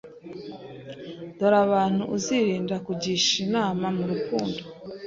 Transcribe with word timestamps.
Dore 1.37 1.57
abantu 1.65 2.03
uzirinda 2.15 2.75
kugisha 2.85 3.31
inama 3.45 3.85
mu 3.97 4.03
rukundo 4.11 4.59